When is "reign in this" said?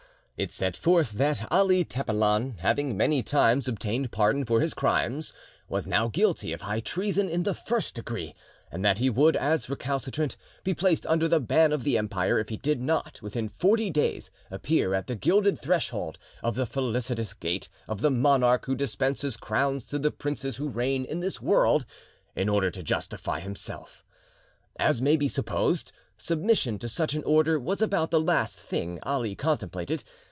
20.69-21.39